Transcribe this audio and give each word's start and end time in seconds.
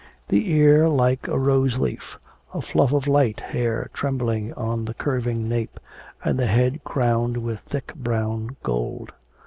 The 0.29 0.49
ear 0.51 0.89
like 0.89 1.27
a 1.27 1.37
rose 1.37 1.77
leaf; 1.77 2.17
a 2.55 2.61
fluff 2.63 2.91
of 2.91 3.05
light 3.05 3.39
hair 3.39 3.91
trembling 3.93 4.51
on 4.55 4.85
the 4.85 4.95
curving 4.95 5.47
nape, 5.47 5.79
and 6.23 6.39
the 6.39 6.47
head 6.47 6.83
crowned 6.83 7.37
with 7.37 7.59
thick 7.69 7.93
brown 7.93 8.55
gold. 8.63 9.11